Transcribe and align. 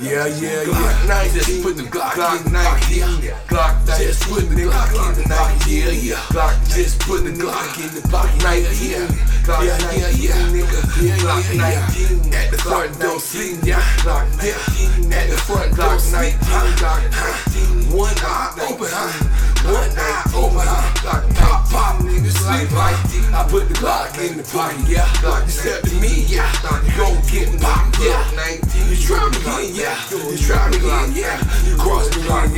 Yeah, 0.00 0.24
yeah, 0.40 0.64
Glock 0.64 0.96
yeah. 1.04 1.28
19. 1.28 1.34
Just 1.36 1.62
put 1.62 1.76
the 1.76 1.82
Glock, 1.82 2.16
Glock 2.16 2.40
in 2.40 2.44
the. 2.44 2.56
19. 2.56 3.20
Yeah. 3.20 3.36
Glock 3.52 3.84
19. 3.84 4.06
Just 4.08 4.22
put 4.24 4.48
the 4.48 4.56
Glock 4.56 4.96
in 4.96 5.12
the 5.12 5.24
Glock. 5.28 5.60
19. 5.60 5.76
Yeah, 5.76 5.90
yeah. 5.92 6.16
Glock 6.32 6.56
Just 6.72 7.00
put 7.00 7.20
the 7.24 7.32
Glock 7.36 7.76
in 7.76 7.90
the 7.92 8.00
pocket. 8.08 8.40
Yeah, 8.40 8.64
yeah. 8.80 9.06
Glock 9.44 9.60
Yeah, 9.60 9.76
19, 9.76 10.00
yeah, 10.00 10.08
yeah. 10.16 10.40
nigga. 10.56 10.80
Yeah, 11.04 11.16
Glock 11.20 11.44
yeah, 11.52 11.68
yeah. 11.68 12.16
19. 12.24 12.32
At 12.32 12.50
the 12.50 12.56
Glock 12.56 12.88
front 12.88 12.98
19. 12.98 13.20
sleep, 13.20 13.56
yeah. 13.60 13.84
Glock 14.00 14.24
19. 14.40 15.12
At 15.12 15.28
the 15.28 15.36
front 15.36 15.70
Glock 15.76 16.00
sleep, 16.00 16.32
19. 16.48 16.80
Glock 16.80 17.04
19. 17.92 17.92
One 17.92 18.16
eye 18.24 18.56
open, 18.72 18.88
huh? 18.88 19.12
One 19.68 19.92
eye 20.00 20.24
open, 20.32 20.64
huh? 20.64 20.80
Glock 21.04 21.24
Pop, 21.36 21.68
19. 21.68 21.76
pop, 21.76 21.94
nigga, 22.08 22.32
sleep? 22.32 22.72
19. 22.72 23.34
I 23.36 23.44
put 23.52 23.68
the 23.68 23.74
Glock 23.76 24.16
in 24.16 24.40
the 24.40 24.44
pocket, 24.48 24.80
yeah. 24.88 25.04
Glock 25.20 25.44
You 25.44 25.52
step 25.52 25.82
to 25.84 25.94
me, 26.00 26.24
yeah. 26.24 26.48
Glock 26.64 26.88
You 26.88 26.96
gon' 26.96 27.20
get 27.28 27.39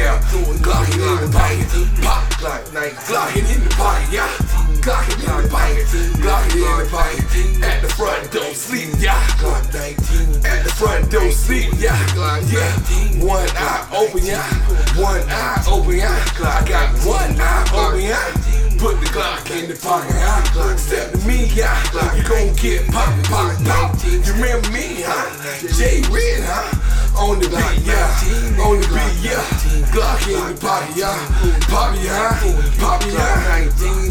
yeah. 0.00 0.20
Glock 0.64 0.88
in 0.92 1.00
the 1.20 1.28
pocket, 1.28 1.68
pop. 2.00 2.24
Glock 2.40 2.72
19. 2.72 2.96
Glock 3.04 3.36
in 3.36 3.60
the 3.60 3.70
pocket, 3.76 4.08
yeah. 4.12 4.28
Glock 4.80 5.04
in 5.12 5.20
the 5.20 5.48
pocket, 5.48 5.86
Glock 6.24 6.44
in 6.56 6.60
the 6.80 6.88
pocket. 6.88 7.62
At 7.62 7.82
the 7.82 7.88
front 7.88 8.32
door, 8.32 8.54
sleep, 8.54 8.90
yeah. 8.98 9.20
Glock 9.36 9.72
19. 9.72 10.44
At 10.46 10.64
the 10.64 10.72
front 10.72 11.10
door, 11.10 11.30
sleep, 11.30 11.68
yeah. 11.76 11.96
Glock 12.16 12.40
Yeah. 12.48 12.72
19. 13.12 13.26
One 13.26 13.48
eye 13.56 13.86
open, 13.92 14.24
yeah. 14.24 14.48
One 14.96 15.20
eye 15.28 15.62
open, 15.68 15.96
yeah. 15.96 16.16
I 16.40 16.64
got 16.64 16.88
one 17.04 17.36
eye 17.36 17.68
open, 17.76 18.00
yeah. 18.00 18.32
Put 18.80 18.96
the 19.00 19.06
Glock 19.12 19.44
in 19.52 19.68
the 19.68 19.76
pocket, 19.76 20.16
yeah. 20.16 20.76
Step 20.76 21.12
to 21.12 21.18
me, 21.28 21.44
yeah. 21.52 21.76
You 22.16 22.24
gon' 22.24 22.54
get 22.56 22.88
pop, 22.88 23.12
pop, 23.28 23.52
pop. 23.64 23.96
You 24.04 24.32
remember 24.32 24.70
me, 24.72 25.04
huh? 25.04 25.28
J 25.76 26.00
Red, 26.08 26.40
huh? 26.48 27.20
On 27.20 27.38
the 27.38 27.48
beat, 27.52 27.84
yeah. 27.84 28.64
On 28.64 28.80
the 28.80 28.88
beat, 28.88 29.16
yeah. 29.20 29.29
Glock 29.90 30.22
in 30.30 30.54
the 30.54 30.60
pocket, 30.60 30.96
yeah. 30.96 31.18
Poppy, 31.66 32.06
huh? 32.06 32.38
Poppy, 32.78 33.10
yeah. 33.10 33.58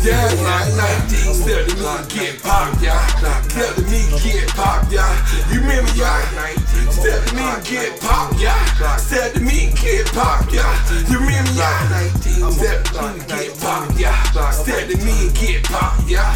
Yeah, 0.04 0.28
yeah, 0.36 1.08
19. 1.08 1.34
Step 1.34 1.68
to 1.68 1.76
me, 1.80 1.96
get 2.12 2.44
pop, 2.44 2.76
yeah. 2.82 3.00
Step 3.48 3.78
me, 3.88 4.04
get 4.20 4.48
pop, 4.60 4.84
yeah. 4.92 5.08
You 5.52 5.62
remember, 5.62 5.92
yeah. 5.96 6.20
Step 6.92 7.24
me, 7.32 7.48
get 7.64 8.00
pop, 8.02 8.34
yeah. 8.36 8.60
Step 8.98 9.36
me, 9.40 9.72
get 9.80 10.06
pop, 10.12 10.52
yeah. 10.52 10.68
You 11.08 11.20
remember, 11.20 11.54
yeah. 11.56 12.12
Step 12.52 12.84
me, 13.00 13.24
get 13.28 13.56
pop, 13.60 13.88
yeah. 13.96 14.52
Step 14.52 14.88
me 15.00 15.32
get 15.32 15.64
pop, 15.64 15.96
yeah. 16.08 16.28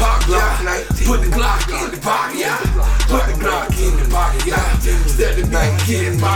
Pop, 0.00 0.24
yeah. 0.28 0.56
Put 1.04 1.20
the 1.20 1.28
Glock 1.36 1.68
in 1.68 1.90
the 1.92 2.00
pocket, 2.00 2.38
yeah. 2.38 2.56
Put 3.12 3.28
the 3.28 3.36
Glock 3.44 3.76
in 3.76 3.92
the 4.00 4.08
pocket, 4.08 4.46
yeah. 4.46 4.78
Step 5.04 5.36
me 5.36 5.44
get 5.84 6.18
pop, 6.18 6.24
yeah. 6.24 6.35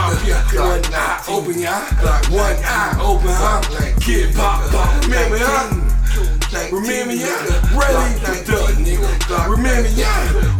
eye 1.51 1.57
open, 1.57 1.61
yeah. 1.61 2.31
One 2.31 2.55
eye 2.63 2.97
open, 3.01 3.27
huh? 3.29 3.61
Get 3.99 4.35
pop, 4.35 4.69
pop. 4.71 5.03
Remember, 5.03 5.37
huh? 5.39 5.87
Remember, 6.71 7.13
yeah, 7.13 7.39
ready 7.71 8.19
to 8.19 8.43
duck, 8.43 8.75
nigga. 8.75 9.07
Remember, 9.49 9.87
yeah, 9.95 10.11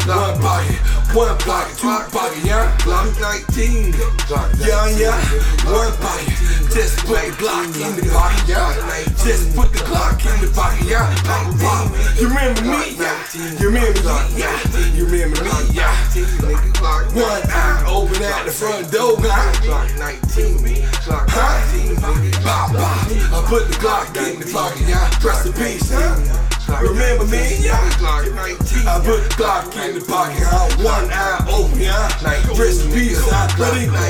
one 0.07 0.39
pocket, 0.39 0.79
one 1.11 1.37
pocket, 1.39 1.77
two 1.77 1.87
pocket, 2.11 2.43
yeah. 2.45 2.71
Glock 2.79 3.11
19. 3.19 3.91
Yeah, 4.63 4.87
yeah, 4.95 5.19
one 5.67 5.91
pocket. 5.99 6.31
Just 6.71 7.03
put 7.03 7.19
the 7.19 7.35
Glock 7.35 7.75
in 7.75 7.95
the 7.99 8.07
pocket, 8.11 8.47
yeah. 8.47 8.71
Just 9.19 9.53
put 9.55 9.71
the 9.73 9.79
Glock 9.83 10.23
in 10.23 10.39
the 10.39 10.51
pocket, 10.55 10.87
yeah. 10.87 11.11
Pop, 11.27 11.51
pop. 11.59 11.91
You 12.19 12.29
remember 12.29 12.61
me, 12.63 12.95
yeah. 12.95 13.59
You 13.59 13.67
remember 13.67 13.99
me, 13.99 14.39
yeah. 14.39 14.95
You 14.95 15.05
remember 15.05 15.43
me, 15.43 15.75
yeah. 15.75 15.91
One 17.11 17.43
eye 17.51 17.70
open 18.21 18.39
at 18.39 18.45
the 18.45 18.51
front 18.51 18.91
door, 18.91 19.17
huh? 19.19 19.51
Glock 19.61 19.97
19. 19.97 20.57
Glock 21.05 21.25
19. 21.27 21.95
nigga. 21.95 22.43
Bop, 22.43 22.73
bop. 22.73 23.09
I 23.33 23.39
put 23.47 23.67
the 23.67 23.75
Glock 23.81 24.07
in 24.17 24.39
the 24.39 24.51
pocket, 24.51 24.87
yeah. 24.87 25.09
Press 25.19 25.43
the 25.43 25.51
piece, 25.51 25.91
huh? 25.91 26.81
Remember 26.81 27.25
me, 27.25 27.57
yeah. 27.59 27.77
Glock 27.97 28.33
19. 28.33 28.87
I 28.87 28.99
put 29.03 29.23
the 29.23 29.33
Glock 29.35 29.73
in 29.87 29.99
the 29.99 30.05
pocket, 30.05 30.43
huh? 30.45 30.69
One 30.83 31.09
eye 31.11 31.45
open, 31.49 31.79
yeah. 31.79 32.09
Rest 32.57 32.85
in 32.85 32.91
peace, 32.93 33.21
huh? 33.21 33.49
Ready 33.57 33.87
to 33.89 34.01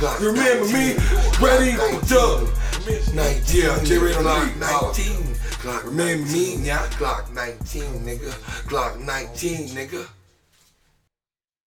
duck. 0.00 0.20
Remember 0.20 0.66
me? 0.66 0.94
Ready 1.40 1.72
to 1.74 2.06
duck. 2.06 2.52
Yeah, 2.86 3.82
J 3.82 3.98
Red 3.98 4.16
on 4.16 4.24
Glock 4.24 4.94
19. 4.94 5.34
Glock 5.62 5.84
Remember 5.84 6.30
me, 6.30 6.56
yeah. 6.56 6.86
Glock 6.98 7.32
19, 7.34 7.82
nigga. 8.06 8.30
Glock 8.68 9.00
19, 9.00 9.68
nigga. 9.70 10.06